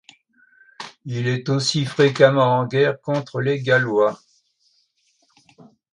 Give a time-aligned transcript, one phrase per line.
[1.05, 4.19] Il est aussi fréquemment en guerre contre les Gallois.